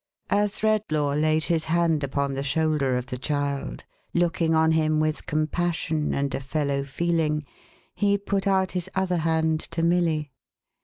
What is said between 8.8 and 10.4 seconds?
other hand to Milly.